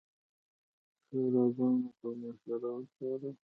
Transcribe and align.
شوراګانو 1.05 1.89
به 1.99 2.09
مشران 2.21 2.81
څارل 2.95 3.35